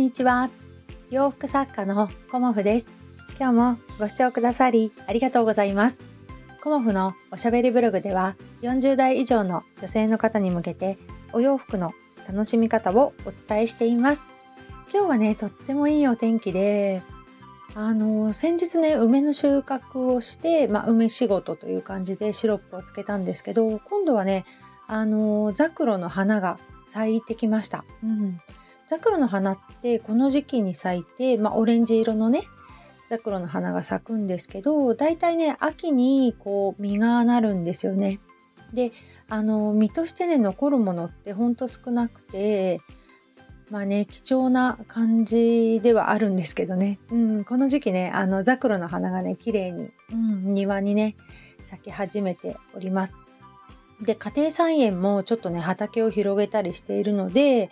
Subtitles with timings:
[0.00, 0.48] にちは。
[1.10, 2.88] 洋服作家のコモフです。
[3.38, 5.98] 今日もご視聴くださりありがとうございます。
[6.62, 10.96] コモフのおしゃべりブログでは40代以上の女性の方に向けて
[11.34, 11.92] お洋服の
[12.26, 14.22] 楽しみ方をお伝えしています。
[14.90, 17.02] 今日はねとってもいいお天気で
[17.74, 24.46] あの先日ね梅の収穫をして、まあ、梅仕事という感じでシロップをつけたんですけど今度はね
[24.86, 28.40] あのザクロの花が咲いてきました、うん、
[28.90, 32.42] ザクロの花ってこの時期に咲いて、まあ、オレンジ色のね
[33.08, 38.18] ザクロの花が咲くんですけど大体ね秋にこう実がなるんですよね。
[38.74, 38.90] で
[39.28, 42.80] あの実としてね残るものってほんと少なくて
[43.70, 51.14] まあね貴重な感じではあるんですけどね、うん、この時期ねあのザクロの花がね綺麗に、うん、庭にね
[51.66, 53.14] 咲き始めております。
[54.02, 57.70] で家庭菜園もちょっとね畑を広げたりしているので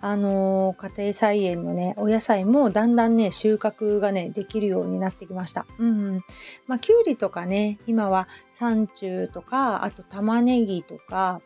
[0.00, 5.66] あのー、家庭菜園のねお野菜もだんだんね収穫がねできるようになってきました。
[5.78, 6.24] うん、
[6.66, 11.42] まあきゅうりとかね今はサンチューとかあと玉ねぎとか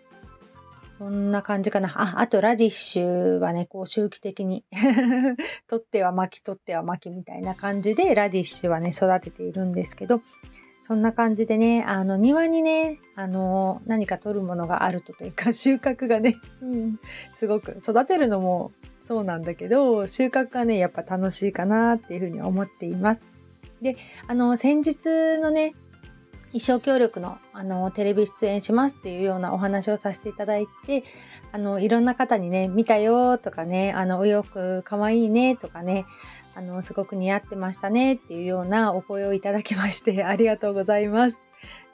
[0.98, 1.92] そんな感じかな。
[1.96, 4.64] あ、あとラディッシュはね、こう周期的に
[5.66, 10.20] 取っては巻き、取っては巻きみたいな感じでラディッシュはね、育てているんですけど、
[10.86, 17.00] そんな感じでね、あの庭にね、あの何か取るものがあるとというか 収穫がね、うん、
[17.34, 18.70] すごく育てるのも
[19.02, 23.26] そうなんだけど収穫がねやっぱ楽しいかなっていうふうに思っています。
[23.80, 23.96] で
[24.26, 25.72] あの先日のね
[26.48, 31.02] 衣装協力のあのテレビ出演しますっていうようなお話をさせていただいて
[31.52, 36.04] あのいろんな方にね見たよとかねあのお洋服かわいいねとかね
[36.54, 41.40] あの、すごく似合ってましたねっていうようなお声をいただきまして ありがとうございます。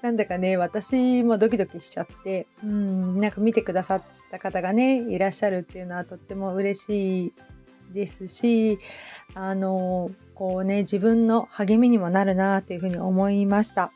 [0.03, 7.33] なんだかね、私もドキドキしちゃって、うん、なんか見てくださった方がね、いらっしゃるっていうのはとっても嬉しい
[7.93, 8.79] ですし、
[9.35, 13.93] あの、こうね、自分の励みにもなるなというふうに思いました。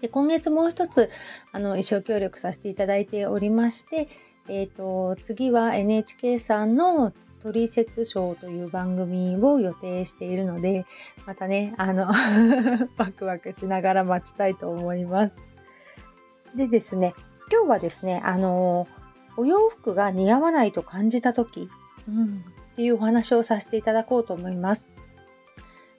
[0.00, 1.10] で、今月もう一つ、
[1.52, 4.08] あの、衣装協力させていただいておりまして、
[4.48, 7.12] えっ、ー、と、次は NHK さんの
[7.42, 10.86] トリセツショーという番組を予定しているので、
[11.26, 12.08] またね、あの
[12.96, 15.34] ワクワクしながら待ちたいと思います。
[16.56, 17.14] でですね、
[17.50, 18.86] 今日はですね、あの、
[19.36, 21.68] お洋服が似合わないと感じた時、
[22.08, 24.84] うん、っていうお話をさせていただこうと思います。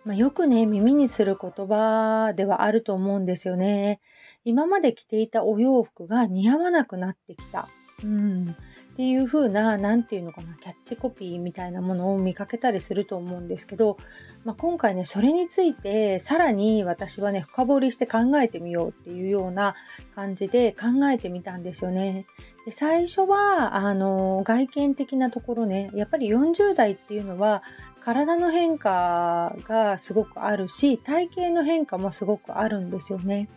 [0.05, 3.99] まあ、よくね、耳にする言葉ではあると思うんですよね。
[4.45, 7.67] 今まで着ていたお洋服が似合わなくなってきた。
[8.03, 8.55] うん、
[8.99, 13.95] っていう風な何て言うのかなキャッチコピーみたいなものを見かけたりすると思うんですけど、
[14.43, 19.75] まあ、今回ねそれについてさらに私はね深掘りして考えてみようっていうような
[20.15, 22.25] 感じで考えてみたんですよね。
[22.65, 27.63] で最初はあの外見的なところねやっぱり40代っていうのは
[28.01, 33.47] 体の変化がすごくあるし体型の変化もすごくあるんですよね。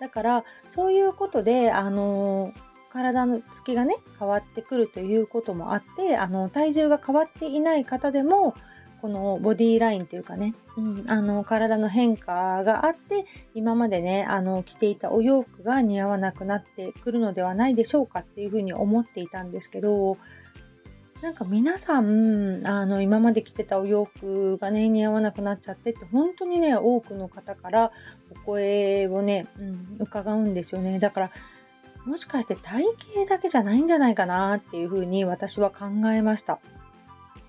[0.00, 2.52] だからそういうことであの
[2.92, 8.54] 体のつきがね変わってくるということもあってあの体重が変わっていない方でも
[9.02, 20.16] このボディーラインというかね、うん、あの体の変化があって今までねあの着ていたお洋服が似合わなくなってくるのではないでしょうかっていうふうに思っていたんですけど
[21.22, 27.92] なんか皆さんあの今まで着てたお洋服がね似合わなくなっちゃってって本当にね多くの方から
[28.30, 30.98] お声をね、うん、伺うんですよね。
[30.98, 31.30] だから
[32.06, 32.84] もしかして体
[33.16, 36.60] 型だけじゃないんじゃないかなっていうふうに私は考えました。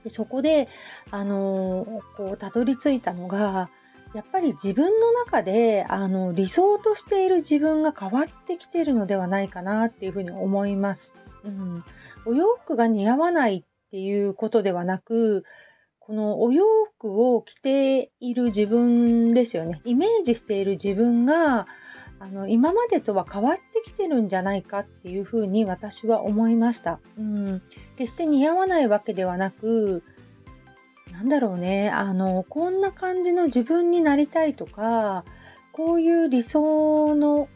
[0.04, 0.68] でそこで、
[1.12, 3.70] あのー、こうたどり着いたのが
[4.14, 11.14] やっぱり自分の中であの理想としている自分が変わってきているのではないかなっていうふうに思います。
[11.44, 11.84] うん、
[12.26, 15.44] お洋服が似合わないっていうことではなく
[16.00, 16.66] このお洋
[16.98, 21.68] 服を着ている自分ですよねイメージしている自分が
[22.20, 27.00] あの今までとは変わってきてるんじゃないかっていうふうに私は思いました。
[27.18, 27.62] うん、
[27.98, 30.04] 決して似合わないわけではなく
[31.12, 35.26] なんだろうねあのこんな感じの自分になりたいとか
[35.72, 37.50] こういう理想の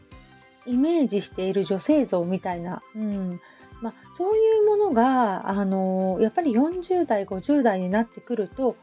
[0.66, 3.40] イメージしている女性像みたいな、うん
[3.80, 8.76] まあ、そういうものがあのやっぱり40代50代になってくると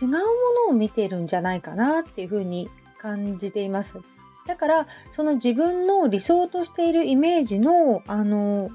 [0.00, 0.24] 違うもの
[0.70, 3.98] を見てるんじゃないかなっていうふうに感じています。
[4.46, 8.70] だからその自分の理想としているイメージのあの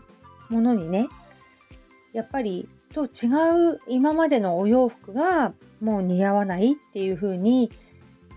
[0.50, 1.08] ものにね
[2.14, 7.72] やっぱりと違う今までのお洋服がもう似合わないっていう風に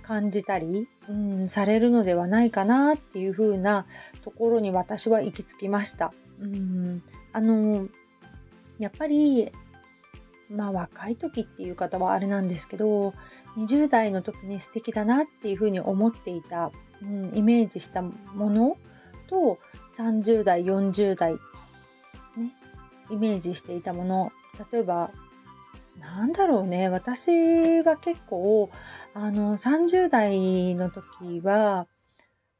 [0.02, 3.86] 感じたり、うん、されるのではないかなっていう風な
[4.22, 6.12] ところに私は行き着きました。
[6.40, 7.02] うん、
[7.32, 7.88] あの
[8.78, 9.50] やっぱり
[10.50, 13.14] まあ若い時っていう方はあれなんですけど
[13.56, 16.72] 20代の時に素敵だなっていうふうに思っていた、
[17.04, 18.14] うん、イメージしたも
[18.50, 18.76] の
[19.28, 19.58] と
[19.96, 21.38] 30代40代、ね、
[23.10, 24.32] イメージしていたもの
[24.72, 25.10] 例えば
[26.00, 28.70] なんだろうね私は結構
[29.14, 31.86] あの30代の時は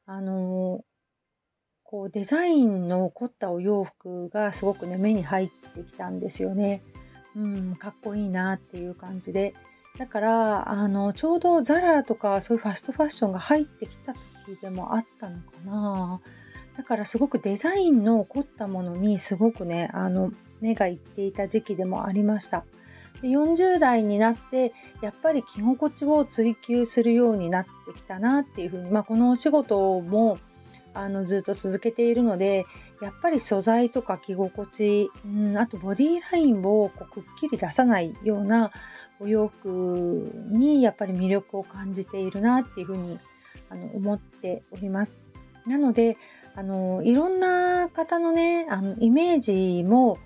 [0.05, 0.83] あの
[1.83, 6.81] こうデザインの凝ったお洋服がすごくね目に入ってきたんですよね。
[7.35, 9.53] うん、かっこいいなっていう感じで。
[9.97, 14.13] だからあのちょうどザラとかそういうファストファッションが入ってきた
[14.45, 16.21] 時でもあったのかな。
[16.77, 22.65] だからすごくデザインの凝ったものにすごくねあの目がいっていた時期でもありました。
[23.21, 30.37] で40代になってやっぱり着心地を追求するようになってきたなっていうふうに、まあ、このお仕事も
[30.93, 32.65] あのずっと続けているので
[33.01, 38.71] やっぱり素材とか着心地、うん、あとボディラインをこうくっきり出さないような
[39.19, 43.19] お洋服にやっぱり魅力を感じているなっていうふうに
[43.75, 45.17] あの思っております。
[45.67, 46.17] なので
[46.55, 50.17] あのいろんな方のねあのイメージも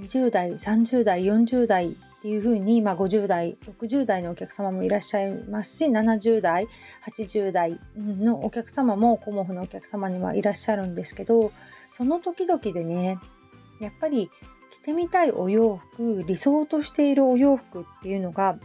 [0.00, 6.68] 20代30代40代っていうふうに、まあ、50代60代のお客様もいらっしゃいますし70代
[7.04, 11.50] 80代のお客様もコモフのお客様にはいらっしゃるんですけど
[11.90, 13.18] その時々でね
[13.80, 14.30] やっぱり
[14.70, 18.56] 着てみたいお洋服理想としているお洋服っていうのが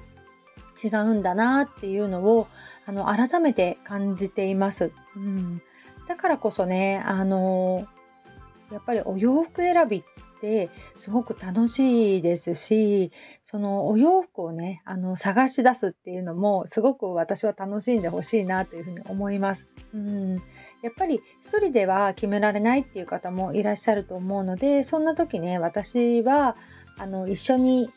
[0.83, 2.47] 違うんだなっていうのを
[2.87, 4.91] あの改めて感じています。
[5.15, 5.61] うん、
[6.07, 7.85] だからこそね、あの
[8.71, 10.03] やっぱりお洋服選びっ
[10.39, 13.11] てすごく楽しいですし、
[13.43, 19.67] そのお洋服をね、あの探し出すっていうのもすごく私は楽しんでほしいなというふうに思います。
[19.93, 20.35] うん、
[20.81, 26.55] やっぱり一人では決められないっていう方もいらっしゃると思うので、そんな時ね、私は
[26.97, 27.89] あの一緒に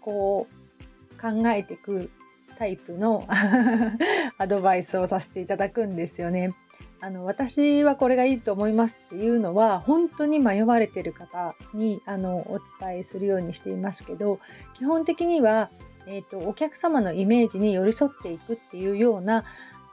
[0.00, 2.10] こう考えていく
[2.60, 3.24] タイプの
[4.36, 6.52] アドバイスをさせていただくんですよね。
[7.00, 14.38] あの私はこれがいいと思いますっていうのは本当に迷われてる方にあのお伝えするようにしていますけど
[14.74, 15.70] 基本的には、
[16.06, 19.44] えーと、お客様のイメージに寄り添っていくっていうような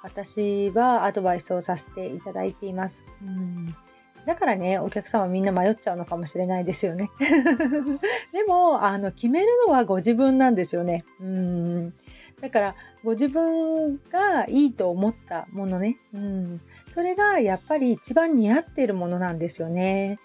[0.03, 3.03] 私はアドバイスをさせていただいています。
[3.21, 3.73] うん
[4.25, 7.09] だからね、お客様みんな迷っちゃうのかもしれないですよね。
[8.33, 11.05] でも、あの、決めるのはご自分なんですよね。
[11.21, 11.93] うん。
[12.41, 15.97] だから、ご自分がいいと思ったものね。
[16.13, 16.61] うん。
[16.87, 20.19] それがやっぱり一番似合っているものなんですよね。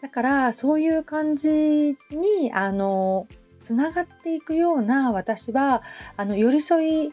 [0.00, 3.26] だからそういう感じにあの
[3.60, 5.82] つながっていくような私は
[6.16, 7.12] あの寄り添い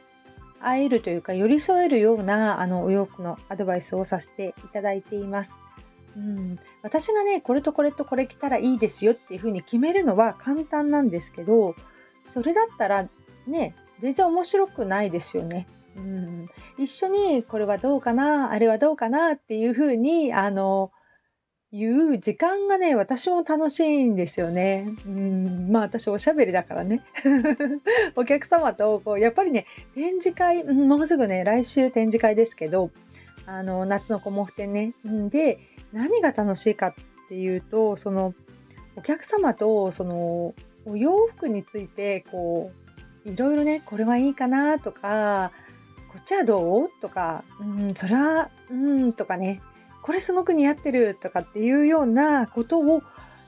[0.62, 5.52] 合えるというか寄り添えるようなあのお洋服のアドバイスをさせていただいています。
[6.16, 11.76] うん、私がねこれとこれとこれ着たらいいですよっていうふうに決めるのは簡単なんですけど
[12.28, 13.08] それだったら
[13.46, 15.68] ね全然面白くないですよね。
[15.96, 16.48] うん、
[16.78, 20.92] 一緒にこれはどうかなあれはどうかなっていうふうにあの
[21.72, 24.88] 言う時間がね私も楽しいんですよね。
[25.06, 27.04] うんまあ私おしゃべりだからね
[28.16, 29.66] お客様とこうやっぱりね
[29.96, 32.92] 展示会、もうすぐね来週展示会ですけど
[33.46, 34.94] あの夏のコモフ展ね。
[35.30, 35.60] で
[35.92, 36.94] 何が楽しいかっ
[37.28, 38.34] ていうとその
[38.96, 40.54] お客様とその
[40.86, 42.87] お洋服についてこう
[43.28, 45.52] いろいろねこれはいいかなとか
[46.18, 49.62] こっちはどうとか、うん、それは、うん、とかね、
[50.02, 53.04] これすごく似合ってるとかっていうようなことを、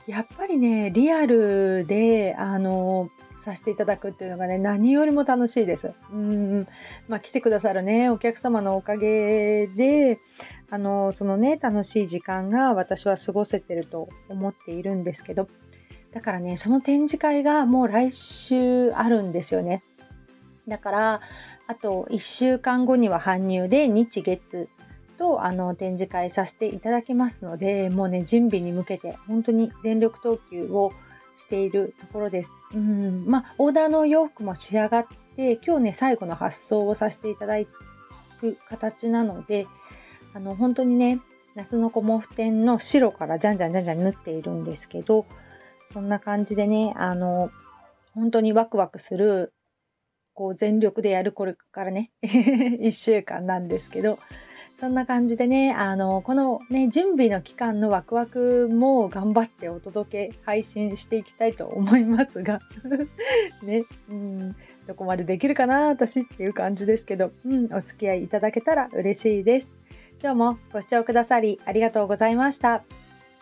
[0.06, 5.92] やっぱりね、リアルで、あの、させていただくっていうのがね、何よりも楽しいです。
[6.12, 6.68] うん、
[7.08, 10.20] まあ、来てくださるね、お客様のおかげで、
[10.70, 15.48] あの、そのね、楽しい時間が私は過ごせてると思っているんですけど、
[16.12, 19.82] だからね、その展示会がもう来週あるんですよね。
[20.66, 21.20] だから、
[21.66, 24.68] あと1週間後には搬入で日月
[25.18, 30.92] とあの展示会させていただきますのでもうね準備に向けて本当に全力投球を
[31.36, 32.50] しているところです。
[32.74, 37.54] うんまあ、オーダーの洋服も仕上がって今日ね最後の発送をさせていただ
[38.40, 39.66] く形なので
[40.34, 41.20] あの本当にね
[41.54, 45.26] 夏のコモフ展の白からじゃんじゃんじゃんじゃん縫っているんですけど
[45.92, 47.50] そんな感じでねあの
[48.14, 49.52] 本当にワクワクする
[50.34, 54.18] こう全力でやるこれからね 1週間なんですけど
[54.78, 62.60] そんな感じでねあのこのね準備の期間のワクワクも頑張ってお届け配信していきたいと思いますが
[63.62, 64.56] ねうん
[64.86, 69.70] どこまでできるかな私っていう感じですけど、うん、お付き合いいただけたら嬉しいです。
[70.22, 72.99] 今日もご視聴くださりありがとうございました。